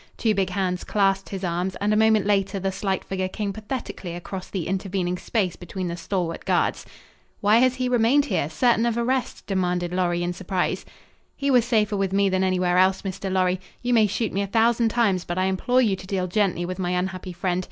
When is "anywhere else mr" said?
12.43-13.31